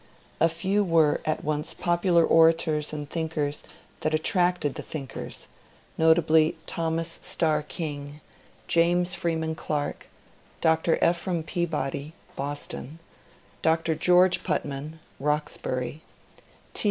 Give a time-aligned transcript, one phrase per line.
[0.39, 3.61] A few were at once popular orators and thinkers
[3.99, 5.47] that attracted the thinkers—
[5.95, 8.19] notably Thomas Starr King,
[8.67, 10.07] James' Freeman Clarke,
[10.59, 10.97] Dr.
[11.07, 12.97] Ephraim Peabody (Boston),
[13.61, 13.93] Dr.
[13.93, 16.01] George Putnam (Roxbury),
[16.73, 16.79] T.